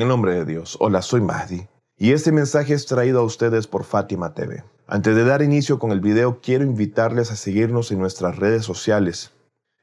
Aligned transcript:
En 0.00 0.04
el 0.04 0.08
nombre 0.08 0.32
de 0.32 0.46
Dios, 0.46 0.78
hola, 0.80 1.02
soy 1.02 1.20
Mahdi 1.20 1.68
y 1.98 2.12
este 2.12 2.32
mensaje 2.32 2.72
es 2.72 2.86
traído 2.86 3.20
a 3.20 3.22
ustedes 3.22 3.66
por 3.66 3.84
Fátima 3.84 4.32
TV. 4.32 4.64
Antes 4.86 5.14
de 5.14 5.24
dar 5.24 5.42
inicio 5.42 5.78
con 5.78 5.92
el 5.92 6.00
video, 6.00 6.40
quiero 6.40 6.64
invitarles 6.64 7.30
a 7.30 7.36
seguirnos 7.36 7.92
en 7.92 7.98
nuestras 7.98 8.38
redes 8.38 8.64
sociales, 8.64 9.32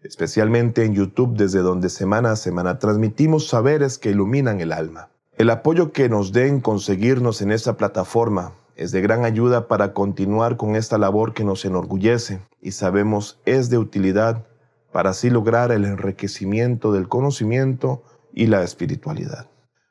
especialmente 0.01 0.85
en 0.85 0.95
YouTube 0.95 1.37
desde 1.37 1.59
donde 1.59 1.89
semana 1.89 2.31
a 2.31 2.35
semana 2.35 2.79
transmitimos 2.79 3.47
saberes 3.47 3.99
que 3.99 4.09
iluminan 4.09 4.59
el 4.59 4.71
alma. 4.71 5.09
El 5.37 5.51
apoyo 5.51 5.91
que 5.91 6.09
nos 6.09 6.31
den 6.31 6.61
conseguirnos 6.61 7.43
en 7.43 7.51
esta 7.51 7.77
plataforma 7.77 8.53
es 8.75 8.91
de 8.91 9.01
gran 9.01 9.23
ayuda 9.23 9.67
para 9.67 9.93
continuar 9.93 10.57
con 10.57 10.75
esta 10.75 10.97
labor 10.97 11.35
que 11.35 11.43
nos 11.43 11.63
enorgullece 11.63 12.39
y 12.59 12.71
sabemos 12.71 13.39
es 13.45 13.69
de 13.69 13.77
utilidad 13.77 14.47
para 14.91 15.11
así 15.11 15.29
lograr 15.29 15.71
el 15.71 15.85
enriquecimiento 15.85 16.91
del 16.91 17.07
conocimiento 17.07 18.01
y 18.33 18.47
la 18.47 18.63
espiritualidad. 18.63 19.47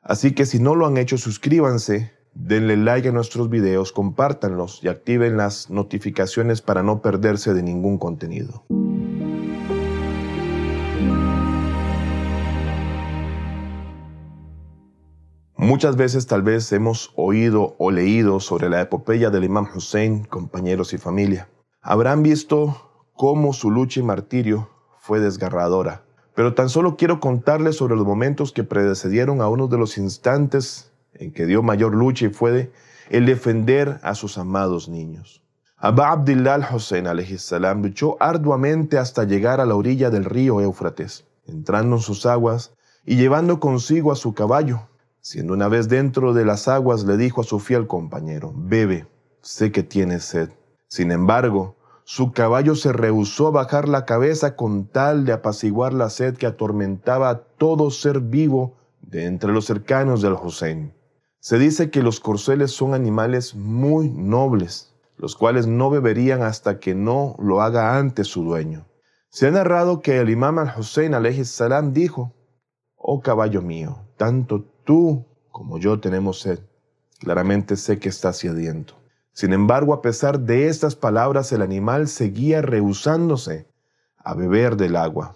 Así 0.07 0.31
que 0.31 0.45
si 0.45 0.59
no 0.59 0.73
lo 0.73 0.87
han 0.87 0.95
hecho, 0.95 1.17
suscríbanse, 1.17 2.13
denle 2.33 2.77
like 2.77 3.09
a 3.09 3.11
nuestros 3.11 3.49
videos, 3.49 3.91
compártanlos 3.91 4.81
y 4.81 4.87
activen 4.87 5.35
las 5.35 5.69
notificaciones 5.69 6.61
para 6.61 6.81
no 6.81 7.01
perderse 7.01 7.53
de 7.53 7.61
ningún 7.61 7.97
contenido. 7.97 8.63
Muchas 15.57 15.97
veces 15.97 16.25
tal 16.25 16.41
vez 16.41 16.71
hemos 16.71 17.11
oído 17.17 17.75
o 17.77 17.91
leído 17.91 18.39
sobre 18.39 18.69
la 18.69 18.79
epopeya 18.79 19.29
del 19.29 19.43
imam 19.43 19.67
Hussein, 19.75 20.23
compañeros 20.23 20.93
y 20.93 20.97
familia. 20.97 21.49
Habrán 21.81 22.23
visto 22.23 23.09
cómo 23.13 23.51
su 23.51 23.71
lucha 23.71 23.99
y 23.99 24.03
martirio 24.03 24.69
fue 24.99 25.19
desgarradora. 25.19 26.06
Pero 26.37 26.53
tan 26.53 26.69
solo 26.69 26.97
quiero 26.97 27.19
contarles 27.19 27.77
sobre 27.77 27.95
los 27.95 28.05
momentos 28.05 28.51
que 28.51 28.63
precedieron 28.63 29.41
a 29.41 29.49
uno 29.49 29.67
de 29.67 29.79
los 29.79 29.97
instantes 29.97 30.91
en 31.15 31.31
que 31.31 31.47
dio 31.47 31.63
mayor 31.63 31.95
lucha 31.95 32.27
y 32.27 32.29
fue 32.29 32.71
el 33.09 33.25
defender 33.25 33.99
a 34.03 34.13
sus 34.13 34.37
amados 34.37 34.87
niños. 34.87 35.41
Abba 35.77 36.11
Abdillah 36.11 36.53
al-Hussein 36.53 37.07
salam 37.39 37.81
luchó 37.81 38.17
arduamente 38.19 38.99
hasta 38.99 39.23
llegar 39.23 39.59
a 39.59 39.65
la 39.65 39.73
orilla 39.73 40.11
del 40.11 40.25
río 40.25 40.61
Éufrates, 40.61 41.25
entrando 41.47 41.95
en 41.95 42.03
sus 42.03 42.27
aguas 42.27 42.71
y 43.03 43.15
llevando 43.15 43.59
consigo 43.59 44.11
a 44.11 44.15
su 44.15 44.35
caballo. 44.35 44.81
Siendo 45.21 45.53
una 45.53 45.69
vez 45.69 45.89
dentro 45.89 46.35
de 46.35 46.45
las 46.45 46.67
aguas, 46.67 47.03
le 47.03 47.17
dijo 47.17 47.41
a 47.41 47.45
su 47.45 47.57
fiel 47.57 47.87
compañero, 47.87 48.53
bebe, 48.55 49.07
sé 49.41 49.71
que 49.71 49.81
tienes 49.81 50.25
sed. 50.25 50.51
Sin 50.87 51.11
embargo, 51.11 51.76
su 52.09 52.31
caballo 52.31 52.75
se 52.75 52.93
rehusó 52.93 53.47
a 53.47 53.51
bajar 53.51 53.89
la 53.89 54.05
cabeza 54.05 54.55
con 54.55 54.87
tal 54.87 55.25
de 55.25 55.33
apaciguar 55.33 55.91
la 55.91 56.09
sed 56.09 56.37
que 56.37 56.45
atormentaba 56.45 57.29
a 57.29 57.39
todo 57.39 57.91
ser 57.91 58.21
vivo 58.21 58.77
de 59.01 59.25
entre 59.25 59.51
los 59.51 59.65
cercanos 59.65 60.21
del 60.21 60.31
Hussein. 60.41 60.93
Se 61.41 61.59
dice 61.59 61.91
que 61.91 62.01
los 62.01 62.21
corceles 62.21 62.71
son 62.71 62.93
animales 62.93 63.55
muy 63.55 64.09
nobles, 64.09 64.95
los 65.17 65.35
cuales 65.35 65.67
no 65.67 65.89
beberían 65.89 66.43
hasta 66.43 66.79
que 66.79 66.95
no 66.95 67.35
lo 67.39 67.61
haga 67.61 67.97
antes 67.97 68.27
su 68.27 68.41
dueño. 68.41 68.87
Se 69.27 69.47
ha 69.47 69.51
narrado 69.51 69.99
que 69.99 70.17
el 70.17 70.29
imam 70.29 70.59
al-Hussein 70.59 71.13
salam 71.43 71.91
dijo, 71.91 72.33
Oh 72.95 73.19
caballo 73.19 73.61
mío, 73.61 73.97
tanto 74.15 74.63
tú 74.85 75.25
como 75.51 75.77
yo 75.77 75.99
tenemos 75.99 76.39
sed. 76.39 76.59
Claramente 77.19 77.75
sé 77.75 77.99
que 77.99 78.07
estás 78.07 78.37
sediento. 78.37 78.95
Sin 79.37 79.53
embargo, 79.53 79.93
a 79.93 80.01
pesar 80.01 80.39
de 80.39 80.67
estas 80.67 80.95
palabras, 80.95 81.51
el 81.51 81.61
animal 81.61 82.07
seguía 82.07 82.63
rehusándose 82.63 83.67
a 84.17 84.33
beber 84.33 84.77
del 84.77 84.95
agua. 84.95 85.35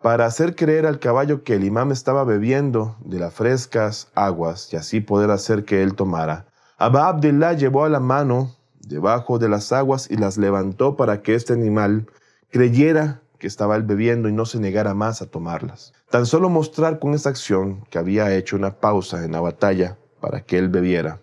Para 0.00 0.26
hacer 0.26 0.54
creer 0.54 0.86
al 0.86 1.00
caballo 1.00 1.42
que 1.42 1.54
el 1.56 1.64
imam 1.64 1.90
estaba 1.90 2.22
bebiendo 2.22 2.94
de 3.04 3.18
las 3.18 3.34
frescas 3.34 4.06
aguas 4.14 4.72
y 4.72 4.76
así 4.76 5.00
poder 5.00 5.32
hacer 5.32 5.64
que 5.64 5.82
él 5.82 5.96
tomara, 5.96 6.46
Abba 6.78 7.08
Abdullah 7.08 7.54
llevó 7.54 7.84
a 7.84 7.88
la 7.88 7.98
mano 7.98 8.54
debajo 8.78 9.40
de 9.40 9.48
las 9.48 9.72
aguas 9.72 10.08
y 10.08 10.16
las 10.16 10.38
levantó 10.38 10.94
para 10.94 11.20
que 11.20 11.34
este 11.34 11.52
animal 11.52 12.06
creyera 12.52 13.20
que 13.40 13.48
estaba 13.48 13.74
él 13.74 13.82
bebiendo 13.82 14.28
y 14.28 14.32
no 14.32 14.46
se 14.46 14.60
negara 14.60 14.94
más 14.94 15.22
a 15.22 15.26
tomarlas. 15.26 15.92
Tan 16.08 16.24
solo 16.24 16.50
mostrar 16.50 17.00
con 17.00 17.14
esa 17.14 17.30
acción 17.30 17.84
que 17.90 17.98
había 17.98 18.32
hecho 18.32 18.54
una 18.54 18.76
pausa 18.78 19.24
en 19.24 19.32
la 19.32 19.40
batalla 19.40 19.98
para 20.20 20.40
que 20.40 20.56
él 20.56 20.68
bebiera 20.68 21.18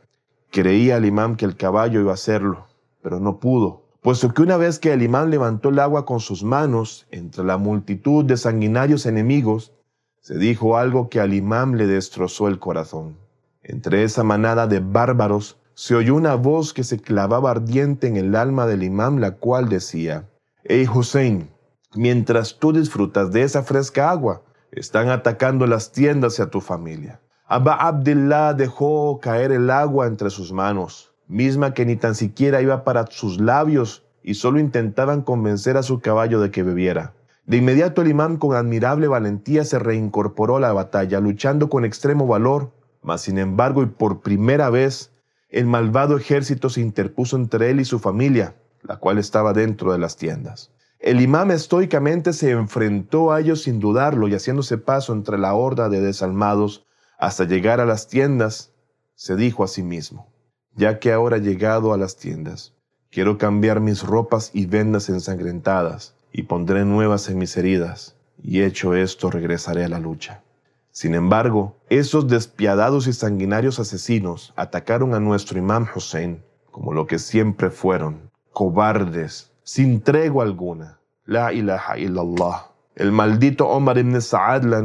Creía 0.52 0.98
el 0.98 1.06
imán 1.06 1.36
que 1.36 1.46
el 1.46 1.56
caballo 1.56 2.00
iba 2.00 2.12
a 2.12 2.16
hacerlo, 2.16 2.68
pero 3.02 3.20
no 3.20 3.40
pudo, 3.40 3.84
puesto 4.02 4.34
que 4.34 4.42
una 4.42 4.58
vez 4.58 4.80
que 4.80 4.94
el 4.94 5.02
imán 5.04 5.30
levantó 5.30 5.70
el 5.70 5.80
agua 5.80 6.06
con 6.06 6.20
sus 6.20 6.44
manos 6.44 7.08
entre 7.12 7.44
la 7.44 7.58
multitud 7.58 8.26
de 8.26 8.38
sanguinarios 8.38 9.06
enemigos, 9.06 9.74
se 10.22 10.38
dijo 10.38 10.78
algo 10.78 11.10
que 11.10 11.20
al 11.20 11.34
imán 11.34 11.78
le 11.78 11.88
destrozó 11.88 12.48
el 12.48 12.60
corazón. 12.60 13.18
Entre 13.64 14.04
esa 14.04 14.24
manada 14.24 14.68
de 14.68 14.80
bárbaros 14.80 15.58
se 15.74 15.94
oyó 15.94 16.16
una 16.16 16.36
voz 16.36 16.74
que 16.74 16.84
se 16.84 17.00
clavaba 17.00 17.52
ardiente 17.52 18.08
en 18.08 18.18
el 18.18 18.36
alma 18.36 18.66
del 18.66 18.84
imán, 18.84 19.22
la 19.22 19.36
cual 19.36 19.70
decía, 19.70 20.28
Hey 20.64 20.88
Hussein, 20.94 21.50
mientras 21.96 22.58
tú 22.60 22.74
disfrutas 22.74 23.32
de 23.32 23.44
esa 23.44 23.64
fresca 23.64 24.10
agua, 24.10 24.42
están 24.72 25.10
atacando 25.10 25.68
las 25.68 25.92
tiendas 25.92 26.40
y 26.40 26.42
a 26.42 26.50
tu 26.50 26.62
familia. 26.62 27.20
Abba 27.50 27.76
Abdullah 27.76 28.54
dejó 28.54 29.22
caer 29.22 29.54
el 29.54 29.70
agua 29.70 30.08
entre 30.08 30.30
sus 30.30 30.52
manos, 30.52 31.14
misma 31.30 31.74
que 31.74 31.86
ni 31.86 31.96
tan 31.96 32.14
siquiera 32.14 32.62
iba 32.62 32.84
para 32.84 33.08
sus 33.08 33.40
labios 33.40 34.04
y 34.22 34.34
solo 34.34 34.60
intentaban 34.60 35.22
convencer 35.22 35.78
a 35.78 35.84
su 35.84 36.02
caballo 36.02 36.42
de 36.42 36.52
que 36.52 36.64
bebiera. 36.64 37.14
De 37.46 37.56
inmediato 37.56 38.02
el 38.02 38.10
imán 38.10 38.36
con 38.36 38.54
admirable 38.54 39.08
valentía 39.08 39.64
se 39.64 39.80
reincorporó 39.80 40.58
a 40.58 40.60
la 40.60 40.74
batalla, 40.74 41.22
luchando 41.22 41.70
con 41.70 41.86
extremo 41.86 42.28
valor, 42.28 42.74
mas 43.02 43.22
sin 43.22 43.38
embargo 43.38 43.82
y 43.82 43.86
por 43.86 44.20
primera 44.20 44.70
vez 44.70 45.14
el 45.48 45.68
malvado 45.68 46.18
ejército 46.18 46.70
se 46.70 46.82
interpuso 46.82 47.38
entre 47.38 47.70
él 47.70 47.80
y 47.80 47.86
su 47.86 48.00
familia, 48.00 48.56
la 48.82 48.98
cual 48.98 49.20
estaba 49.20 49.54
dentro 49.54 49.94
de 49.94 50.00
las 50.00 50.18
tiendas. 50.18 50.72
El 51.00 51.22
imán 51.22 51.52
estoicamente 51.52 52.34
se 52.34 52.52
enfrentó 52.52 53.32
a 53.32 53.40
ellos 53.40 53.62
sin 53.62 53.80
dudarlo 53.80 54.28
y 54.28 54.34
haciéndose 54.34 54.78
paso 54.78 55.14
entre 55.14 55.38
la 55.38 55.54
horda 55.54 55.88
de 55.88 56.02
desalmados, 56.02 56.87
hasta 57.18 57.46
llegar 57.46 57.80
a 57.80 57.86
las 57.86 58.08
tiendas, 58.08 58.72
se 59.16 59.36
dijo 59.36 59.64
a 59.64 59.68
sí 59.68 59.84
mismo, 59.84 60.28
ya 60.76 61.00
que 61.00 61.12
ahora 61.12 61.38
he 61.38 61.42
llegado 61.42 61.94
a 61.94 61.98
las 61.98 62.18
tiendas, 62.18 62.74
quiero 63.10 63.38
cambiar 63.38 63.80
mis 63.80 64.04
ropas 64.04 64.52
y 64.54 64.66
vendas 64.66 65.10
ensangrentadas, 65.10 66.16
y 66.32 66.44
pondré 66.44 66.86
nuevas 66.86 67.30
en 67.30 67.38
mis 67.38 67.58
heridas, 67.58 68.16
y 68.42 68.62
hecho 68.62 68.94
esto 68.94 69.32
regresaré 69.32 69.84
a 69.86 69.90
la 69.90 70.00
lucha. 70.00 70.44
Sin 70.92 71.16
embargo, 71.16 71.78
esos 71.90 72.28
despiadados 72.28 73.08
y 73.08 73.14
sanguinarios 73.14 73.80
asesinos 73.80 74.54
atacaron 74.56 75.14
a 75.14 75.20
nuestro 75.20 75.58
imam 75.58 75.88
Hussein 75.96 76.44
como 76.78 76.94
lo 76.94 77.08
que 77.08 77.18
siempre 77.18 77.72
fueron, 77.72 78.30
cobardes, 78.54 79.52
sin 79.64 80.02
tregua 80.02 80.44
alguna. 80.44 81.00
La 81.26 81.52
ilaha 81.52 81.98
illallah. 81.98 82.68
El 82.94 83.12
maldito 83.12 83.68
Omar 83.68 83.98
ibn 83.98 84.22
Sa'ad 84.22 84.62
la 84.64 84.84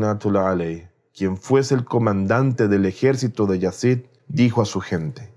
quien 1.15 1.37
fuese 1.37 1.75
el 1.75 1.85
comandante 1.85 2.69
del 2.69 2.87
ejército 2.87 3.47
de 3.47 3.59
Yazid, 3.59 4.01
dijo 4.29 4.63
a 4.63 4.65
su 4.65 4.81
gente, 4.81 5.33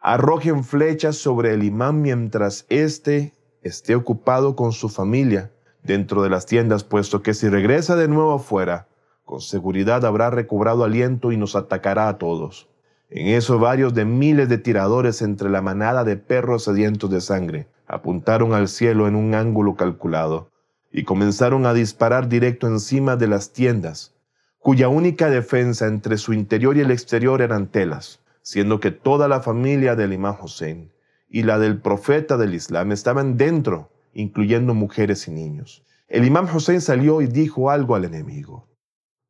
arrojen 0.00 0.64
flechas 0.64 1.16
sobre 1.16 1.54
el 1.54 1.64
imán 1.64 2.02
mientras 2.02 2.66
éste 2.68 3.32
esté 3.62 3.94
ocupado 3.94 4.54
con 4.54 4.72
su 4.72 4.88
familia 4.88 5.50
dentro 5.82 6.22
de 6.22 6.30
las 6.30 6.46
tiendas, 6.46 6.84
puesto 6.84 7.22
que 7.22 7.34
si 7.34 7.48
regresa 7.48 7.96
de 7.96 8.08
nuevo 8.08 8.34
afuera, 8.34 8.88
con 9.24 9.40
seguridad 9.40 10.04
habrá 10.04 10.30
recobrado 10.30 10.84
aliento 10.84 11.32
y 11.32 11.36
nos 11.36 11.56
atacará 11.56 12.08
a 12.08 12.18
todos. 12.18 12.68
En 13.08 13.28
eso 13.28 13.58
varios 13.58 13.94
de 13.94 14.04
miles 14.04 14.48
de 14.48 14.58
tiradores 14.58 15.22
entre 15.22 15.48
la 15.48 15.62
manada 15.62 16.04
de 16.04 16.16
perros 16.16 16.64
sedientos 16.64 17.10
de 17.10 17.20
sangre 17.20 17.68
apuntaron 17.86 18.54
al 18.54 18.68
cielo 18.68 19.06
en 19.06 19.14
un 19.14 19.34
ángulo 19.34 19.76
calculado 19.76 20.50
y 20.90 21.04
comenzaron 21.04 21.66
a 21.66 21.74
disparar 21.74 22.28
directo 22.28 22.66
encima 22.66 23.16
de 23.16 23.28
las 23.28 23.52
tiendas, 23.52 24.13
cuya 24.64 24.88
única 24.88 25.28
defensa 25.28 25.86
entre 25.86 26.16
su 26.16 26.32
interior 26.32 26.74
y 26.78 26.80
el 26.80 26.90
exterior 26.90 27.42
eran 27.42 27.66
telas, 27.66 28.20
siendo 28.40 28.80
que 28.80 28.92
toda 28.92 29.28
la 29.28 29.42
familia 29.42 29.94
del 29.94 30.14
imam 30.14 30.36
Hussein 30.42 30.90
y 31.28 31.42
la 31.42 31.58
del 31.58 31.82
profeta 31.82 32.38
del 32.38 32.54
Islam 32.54 32.90
estaban 32.90 33.36
dentro, 33.36 33.90
incluyendo 34.14 34.72
mujeres 34.72 35.28
y 35.28 35.32
niños. 35.32 35.84
El 36.08 36.24
imam 36.24 36.48
Hussein 36.50 36.80
salió 36.80 37.20
y 37.20 37.26
dijo 37.26 37.68
algo 37.68 37.94
al 37.94 38.06
enemigo. 38.06 38.66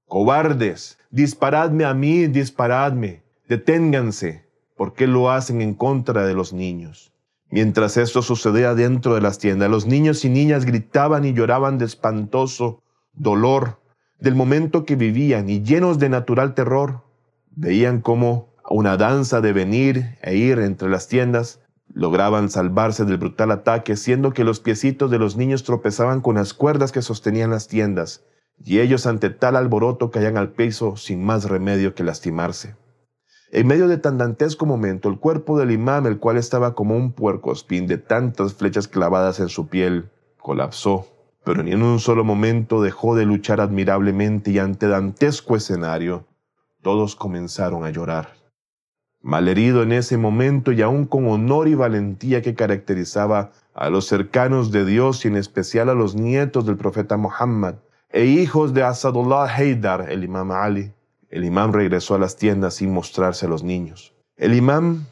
Cobardes, 0.06 0.98
disparadme 1.10 1.84
a 1.84 1.94
mí, 1.94 2.28
disparadme, 2.28 3.24
deténganse, 3.48 4.46
¿por 4.76 4.94
qué 4.94 5.08
lo 5.08 5.32
hacen 5.32 5.62
en 5.62 5.74
contra 5.74 6.24
de 6.24 6.34
los 6.34 6.52
niños? 6.52 7.12
Mientras 7.50 7.96
esto 7.96 8.22
sucedía 8.22 8.76
dentro 8.76 9.16
de 9.16 9.20
las 9.20 9.40
tiendas, 9.40 9.68
los 9.68 9.84
niños 9.84 10.24
y 10.24 10.28
niñas 10.28 10.64
gritaban 10.64 11.24
y 11.24 11.32
lloraban 11.32 11.76
de 11.76 11.86
espantoso 11.86 12.84
dolor 13.14 13.82
del 14.24 14.34
momento 14.34 14.86
que 14.86 14.96
vivían 14.96 15.50
y 15.50 15.62
llenos 15.62 15.98
de 15.98 16.08
natural 16.08 16.54
terror, 16.54 17.02
veían 17.50 18.00
cómo 18.00 18.54
una 18.70 18.96
danza 18.96 19.42
de 19.42 19.52
venir 19.52 20.16
e 20.22 20.34
ir 20.34 20.60
entre 20.60 20.88
las 20.88 21.08
tiendas 21.08 21.60
lograban 21.92 22.48
salvarse 22.48 23.04
del 23.04 23.18
brutal 23.18 23.50
ataque, 23.50 23.96
siendo 23.96 24.32
que 24.32 24.42
los 24.42 24.60
piecitos 24.60 25.10
de 25.10 25.18
los 25.18 25.36
niños 25.36 25.62
tropezaban 25.62 26.22
con 26.22 26.36
las 26.36 26.54
cuerdas 26.54 26.90
que 26.90 27.02
sostenían 27.02 27.50
las 27.50 27.68
tiendas, 27.68 28.24
y 28.64 28.80
ellos 28.80 29.06
ante 29.06 29.28
tal 29.28 29.56
alboroto 29.56 30.10
caían 30.10 30.38
al 30.38 30.52
piso 30.52 30.96
sin 30.96 31.22
más 31.22 31.44
remedio 31.44 31.94
que 31.94 32.02
lastimarse. 32.02 32.76
En 33.52 33.66
medio 33.66 33.88
de 33.88 33.98
tan 33.98 34.16
dantesco 34.16 34.64
momento, 34.64 35.10
el 35.10 35.18
cuerpo 35.18 35.58
del 35.58 35.70
imam, 35.70 36.06
el 36.06 36.18
cual 36.18 36.38
estaba 36.38 36.74
como 36.74 36.96
un 36.96 37.12
puercoespín 37.12 37.86
de 37.86 37.98
tantas 37.98 38.54
flechas 38.54 38.88
clavadas 38.88 39.38
en 39.38 39.50
su 39.50 39.68
piel, 39.68 40.10
colapsó, 40.38 41.13
pero 41.44 41.62
ni 41.62 41.72
en 41.72 41.82
un 41.82 42.00
solo 42.00 42.24
momento 42.24 42.82
dejó 42.82 43.14
de 43.14 43.26
luchar 43.26 43.60
admirablemente 43.60 44.50
y 44.50 44.58
ante 44.58 44.88
dantesco 44.88 45.56
escenario, 45.56 46.26
todos 46.82 47.16
comenzaron 47.16 47.84
a 47.84 47.90
llorar. 47.90 48.34
Malherido 49.20 49.82
en 49.82 49.92
ese 49.92 50.18
momento 50.18 50.72
y 50.72 50.82
aún 50.82 51.06
con 51.06 51.28
honor 51.28 51.68
y 51.68 51.74
valentía 51.74 52.42
que 52.42 52.54
caracterizaba 52.54 53.52
a 53.74 53.88
los 53.90 54.06
cercanos 54.06 54.70
de 54.70 54.84
Dios 54.84 55.24
y 55.24 55.28
en 55.28 55.36
especial 55.36 55.88
a 55.88 55.94
los 55.94 56.14
nietos 56.14 56.66
del 56.66 56.76
profeta 56.76 57.16
Muhammad 57.16 57.76
e 58.10 58.26
hijos 58.26 58.74
de 58.74 58.82
Asadullah 58.82 59.46
Haydar, 59.46 60.10
el 60.10 60.24
imam 60.24 60.52
Ali, 60.52 60.92
el 61.30 61.44
imam 61.44 61.72
regresó 61.72 62.14
a 62.14 62.18
las 62.18 62.36
tiendas 62.36 62.74
sin 62.74 62.92
mostrarse 62.92 63.46
a 63.46 63.48
los 63.48 63.62
niños. 63.62 64.14
El 64.36 64.54
imam 64.54 65.06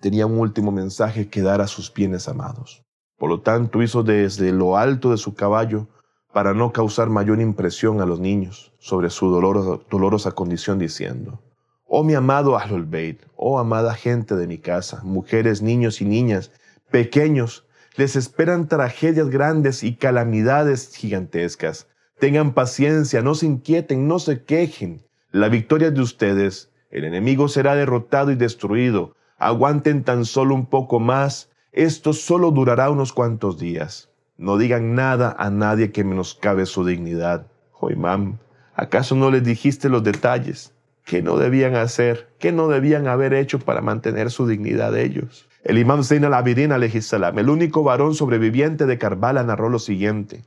tenía 0.00 0.26
un 0.26 0.38
último 0.38 0.72
mensaje 0.72 1.28
que 1.28 1.42
dar 1.42 1.60
a 1.60 1.66
sus 1.66 1.92
bienes 1.92 2.28
amados. 2.28 2.85
Por 3.18 3.30
lo 3.30 3.40
tanto, 3.40 3.82
hizo 3.82 4.02
desde 4.02 4.52
lo 4.52 4.76
alto 4.76 5.10
de 5.10 5.16
su 5.16 5.34
caballo 5.34 5.88
para 6.32 6.52
no 6.52 6.72
causar 6.72 7.08
mayor 7.08 7.40
impresión 7.40 8.00
a 8.00 8.06
los 8.06 8.20
niños 8.20 8.72
sobre 8.78 9.08
su 9.08 9.30
dolorosa, 9.30 10.32
condición, 10.32 10.78
diciendo, 10.78 11.40
Oh 11.86 12.04
mi 12.04 12.14
amado 12.14 12.58
Ahlul 12.58 12.84
Bayt, 12.84 13.22
oh 13.36 13.58
amada 13.58 13.94
gente 13.94 14.34
de 14.34 14.46
mi 14.46 14.58
casa, 14.58 15.00
mujeres, 15.02 15.62
niños 15.62 16.00
y 16.00 16.04
niñas, 16.04 16.52
pequeños, 16.90 17.64
les 17.96 18.16
esperan 18.16 18.68
tragedias 18.68 19.30
grandes 19.30 19.82
y 19.82 19.96
calamidades 19.96 20.94
gigantescas. 20.94 21.86
Tengan 22.18 22.52
paciencia, 22.52 23.22
no 23.22 23.34
se 23.34 23.46
inquieten, 23.46 24.06
no 24.06 24.18
se 24.18 24.42
quejen. 24.42 25.00
La 25.30 25.48
victoria 25.48 25.90
de 25.90 26.02
ustedes. 26.02 26.70
El 26.90 27.04
enemigo 27.04 27.48
será 27.48 27.74
derrotado 27.74 28.30
y 28.30 28.36
destruido. 28.36 29.14
Aguanten 29.38 30.04
tan 30.04 30.26
solo 30.26 30.54
un 30.54 30.66
poco 30.66 31.00
más. 31.00 31.50
Esto 31.76 32.14
solo 32.14 32.52
durará 32.52 32.88
unos 32.88 33.12
cuantos 33.12 33.58
días. 33.58 34.08
No 34.38 34.56
digan 34.56 34.94
nada 34.94 35.36
a 35.38 35.50
nadie 35.50 35.92
que 35.92 36.04
menoscabe 36.04 36.64
su 36.64 36.86
dignidad. 36.86 37.48
Imam, 37.90 38.38
¿acaso 38.74 39.14
no 39.14 39.30
les 39.30 39.44
dijiste 39.44 39.90
los 39.90 40.02
detalles? 40.02 40.72
¿Qué 41.04 41.20
no 41.20 41.36
debían 41.36 41.76
hacer? 41.76 42.30
¿Qué 42.38 42.50
no 42.50 42.68
debían 42.68 43.06
haber 43.08 43.34
hecho 43.34 43.58
para 43.58 43.82
mantener 43.82 44.30
su 44.30 44.46
dignidad 44.46 44.96
ellos? 44.96 45.50
El 45.64 45.76
imam 45.76 46.02
Zain 46.02 46.24
al-Abidin, 46.24 46.72
el 46.72 47.50
único 47.50 47.82
varón 47.82 48.14
sobreviviente 48.14 48.86
de 48.86 48.96
Karbala, 48.96 49.42
narró 49.42 49.68
lo 49.68 49.78
siguiente. 49.78 50.44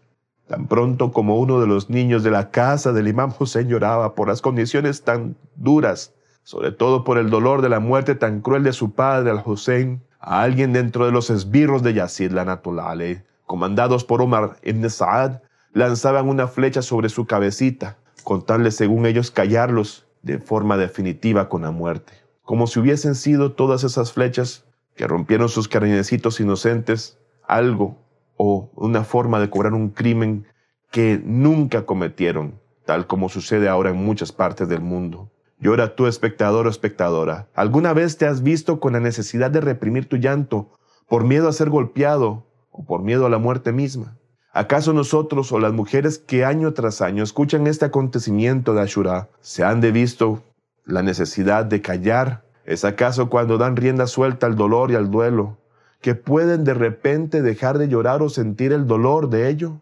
Tan 0.48 0.66
pronto 0.66 1.12
como 1.12 1.38
uno 1.38 1.62
de 1.62 1.68
los 1.68 1.92
niños 1.92 2.24
de 2.24 2.32
la 2.32 2.50
casa 2.50 2.92
del 2.92 3.08
imam 3.08 3.32
Hussein 3.38 3.68
lloraba 3.68 4.16
por 4.16 4.28
las 4.28 4.42
condiciones 4.42 5.04
tan 5.04 5.36
duras, 5.56 6.12
sobre 6.42 6.72
todo 6.72 7.04
por 7.04 7.20
el 7.20 7.30
dolor 7.30 7.62
de 7.62 7.70
la 7.70 7.80
muerte 7.80 8.16
tan 8.16 8.42
cruel 8.42 8.64
de 8.64 8.74
su 8.74 8.94
padre 8.94 9.30
al-Hussein, 9.30 10.02
a 10.20 10.42
alguien 10.42 10.74
dentro 10.74 11.06
de 11.06 11.12
los 11.12 11.30
esbirros 11.30 11.82
de 11.84 11.94
Yazid 11.94 12.32
Lanatulale, 12.32 13.26
comandados 13.46 14.04
por 14.04 14.22
Omar 14.22 14.58
ibn 14.64 14.90
Saad, 14.90 15.42
lanzaban 15.74 16.28
una 16.28 16.48
flecha 16.48 16.82
sobre 16.82 17.10
su 17.10 17.26
cabecita, 17.26 17.98
con 18.24 18.46
tal 18.46 18.72
según 18.72 19.06
ellos 19.06 19.32
callarlos 19.32 20.08
de 20.22 20.40
forma 20.40 20.78
definitiva 20.78 21.50
con 21.50 21.62
la 21.62 21.72
muerte. 21.72 22.14
Como 22.44 22.68
si 22.68 22.80
hubiesen 22.80 23.16
sido 23.16 23.54
todas 23.54 23.84
esas 23.84 24.12
flechas 24.12 24.66
que 24.96 25.08
rompieron 25.08 25.50
sus 25.50 25.68
cariñecitos 25.68 26.40
inocentes, 26.40 27.18
algo 27.48 27.98
o 28.36 28.70
una 28.76 29.04
forma 29.04 29.40
de 29.40 29.50
cobrar 29.50 29.74
un 29.74 29.90
crimen 29.90 30.46
que 30.92 31.22
nunca 31.24 31.86
cometieron, 31.86 32.60
tal 32.86 33.08
como 33.08 33.30
sucede 33.30 33.70
ahora 33.70 33.92
en 33.92 33.98
muchas 33.98 34.32
partes 34.32 34.68
del 34.68 34.82
mundo. 34.82 35.32
Llora 35.62 35.96
tú, 35.96 36.08
espectador 36.08 36.68
o 36.68 36.70
espectadora. 36.70 37.50
¿Alguna 37.54 37.92
vez 37.92 38.18
te 38.18 38.26
has 38.26 38.44
visto 38.44 38.80
con 38.80 38.94
la 38.94 39.02
necesidad 39.02 39.52
de 39.52 39.60
reprimir 39.60 40.08
tu 40.08 40.16
llanto 40.16 40.70
por 41.08 41.26
miedo 41.26 41.50
a 41.50 41.54
ser 41.54 41.70
golpeado 41.70 42.46
o 42.72 42.86
por 42.86 43.02
miedo 43.02 43.26
a 43.26 43.30
la 43.30 43.40
muerte 43.40 43.74
misma? 43.74 44.16
¿Acaso 44.54 44.94
nosotros 44.94 45.52
o 45.52 45.60
las 45.60 45.74
mujeres 45.74 46.18
que 46.18 46.46
año 46.46 46.74
tras 46.74 47.02
año 47.02 47.24
escuchan 47.24 47.68
este 47.68 47.86
acontecimiento 47.86 48.74
de 48.74 48.82
Ashura 48.82 49.28
se 49.42 49.66
han 49.66 49.82
de 49.82 49.92
visto 49.92 50.44
la 50.86 51.04
necesidad 51.04 51.66
de 51.66 51.82
callar? 51.82 52.46
¿Es 52.64 52.86
acaso 52.86 53.30
cuando 53.30 53.58
dan 53.58 53.76
rienda 53.76 54.08
suelta 54.08 54.48
al 54.48 54.56
dolor 54.56 54.92
y 54.92 54.96
al 54.96 55.12
duelo 55.12 55.58
que 56.00 56.16
pueden 56.16 56.64
de 56.64 56.74
repente 56.74 57.42
dejar 57.42 57.78
de 57.78 57.90
llorar 57.90 58.22
o 58.22 58.30
sentir 58.30 58.72
el 58.72 58.88
dolor 58.88 59.30
de 59.30 59.50
ello? 59.50 59.82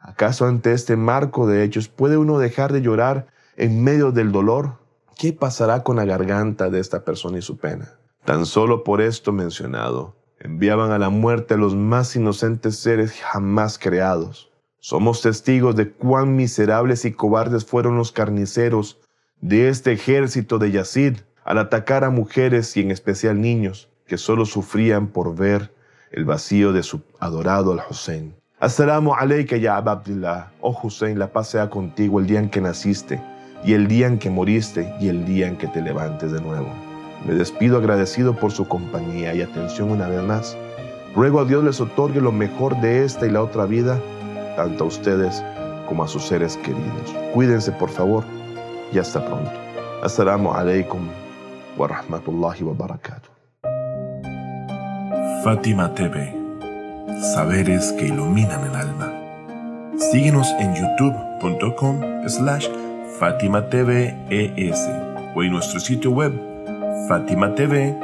¿Acaso 0.00 0.46
ante 0.46 0.72
este 0.72 0.96
marco 0.96 1.46
de 1.46 1.62
hechos 1.62 1.86
puede 1.86 2.16
uno 2.16 2.40
dejar 2.40 2.72
de 2.72 2.82
llorar 2.82 3.28
en 3.56 3.84
medio 3.84 4.10
del 4.10 4.32
dolor? 4.32 4.81
¿Qué 5.16 5.32
pasará 5.32 5.82
con 5.82 5.96
la 5.96 6.04
garganta 6.04 6.70
de 6.70 6.80
esta 6.80 7.04
persona 7.04 7.38
y 7.38 7.42
su 7.42 7.56
pena? 7.56 7.92
Tan 8.24 8.46
solo 8.46 8.84
por 8.84 9.00
esto 9.00 9.32
mencionado, 9.32 10.16
enviaban 10.40 10.90
a 10.90 10.98
la 10.98 11.10
muerte 11.10 11.54
a 11.54 11.56
los 11.56 11.74
más 11.74 12.14
inocentes 12.16 12.76
seres 12.76 13.12
jamás 13.20 13.78
creados. 13.78 14.50
Somos 14.78 15.22
testigos 15.22 15.76
de 15.76 15.90
cuán 15.90 16.34
miserables 16.34 17.04
y 17.04 17.12
cobardes 17.12 17.64
fueron 17.64 17.96
los 17.96 18.10
carniceros 18.10 18.98
de 19.40 19.68
este 19.68 19.92
ejército 19.92 20.58
de 20.58 20.72
Yazid 20.72 21.18
al 21.44 21.58
atacar 21.58 22.04
a 22.04 22.10
mujeres 22.10 22.76
y 22.76 22.80
en 22.80 22.90
especial 22.90 23.40
niños, 23.40 23.88
que 24.06 24.18
solo 24.18 24.44
sufrían 24.44 25.08
por 25.08 25.36
ver 25.36 25.72
el 26.10 26.24
vacío 26.24 26.72
de 26.72 26.82
su 26.82 27.02
adorado 27.18 27.72
al-Hussein. 27.72 28.34
Assalamu 28.60 29.14
alayka 29.14 29.56
ya 29.56 29.76
Abdullah, 29.76 30.52
oh 30.60 30.78
Hussein, 30.80 31.18
la 31.18 31.32
paz 31.32 31.50
sea 31.50 31.68
contigo 31.68 32.20
el 32.20 32.26
día 32.26 32.38
en 32.38 32.48
que 32.48 32.60
naciste, 32.60 33.20
y 33.64 33.74
el 33.74 33.86
día 33.86 34.06
en 34.06 34.18
que 34.18 34.30
moriste, 34.30 34.92
y 35.00 35.08
el 35.08 35.24
día 35.24 35.46
en 35.46 35.56
que 35.56 35.68
te 35.68 35.80
levantes 35.80 36.32
de 36.32 36.40
nuevo. 36.40 36.68
Me 37.26 37.34
despido 37.34 37.78
agradecido 37.78 38.34
por 38.34 38.50
su 38.50 38.66
compañía 38.66 39.34
y 39.34 39.42
atención 39.42 39.90
una 39.90 40.08
vez 40.08 40.22
más. 40.22 40.56
Ruego 41.14 41.40
a 41.40 41.44
Dios 41.44 41.62
les 41.62 41.80
otorgue 41.80 42.20
lo 42.20 42.32
mejor 42.32 42.80
de 42.80 43.04
esta 43.04 43.26
y 43.26 43.30
la 43.30 43.42
otra 43.42 43.66
vida, 43.66 44.00
tanto 44.56 44.84
a 44.84 44.86
ustedes 44.88 45.42
como 45.88 46.02
a 46.04 46.08
sus 46.08 46.26
seres 46.26 46.56
queridos. 46.56 47.14
Cuídense 47.32 47.70
por 47.72 47.90
favor 47.90 48.24
y 48.92 48.98
hasta 48.98 49.24
pronto. 49.24 49.50
Assalamu 50.02 50.52
alaikum 50.52 51.08
wa 51.76 51.86
rahmatullahi 51.86 52.62
wa 52.64 52.74
barakatuh. 52.74 53.30
Fátima 55.44 55.92
TV, 55.94 56.34
saberes 57.34 57.92
que 57.92 58.06
iluminan 58.06 58.64
el 58.64 58.74
alma. 58.74 59.12
Síguenos 60.10 60.48
en 60.58 60.74
youtube.com 60.74 62.28
slash 62.28 62.68
Fátima 63.22 63.62
TV 63.68 64.16
o 65.36 65.44
en 65.44 65.52
nuestro 65.52 65.78
sitio 65.78 66.10
web 66.10 66.32
fatimatv.es. 67.06 68.02